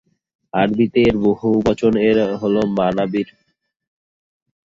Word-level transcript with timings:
আরবিতে 0.53 0.99
এর 1.07 1.15
বহুবচন 1.25 1.93
হল 2.41 2.55
মানাবির। 2.77 3.27